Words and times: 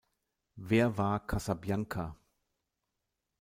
Wer 0.55 0.97
war 0.97 1.27
Casabianca? 1.27 2.17